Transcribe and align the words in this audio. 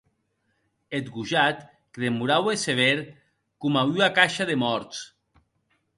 Eth 0.99 1.11
gojat 1.17 1.61
que 1.93 2.01
demoraue 2.05 2.53
sevèr 2.63 2.97
coma 3.61 3.81
ua 3.93 4.07
caisha 4.17 4.43
de 4.49 4.55
mòrts. 4.63 4.97